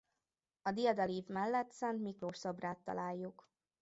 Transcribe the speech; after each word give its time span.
A 0.61 0.71
diadalív 0.71 1.25
mellett 1.27 1.71
Szent 1.71 2.01
Miklós 2.01 2.37
szobrát 2.37 2.77
találjuk. 2.83 3.49